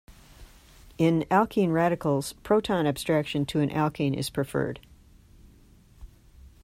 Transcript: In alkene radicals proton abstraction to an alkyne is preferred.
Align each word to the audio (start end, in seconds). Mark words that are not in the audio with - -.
In 0.97 1.25
alkene 1.29 1.71
radicals 1.71 2.33
proton 2.33 2.87
abstraction 2.87 3.45
to 3.45 3.59
an 3.59 3.69
alkyne 3.69 4.15
is 4.15 4.31
preferred. 4.31 4.79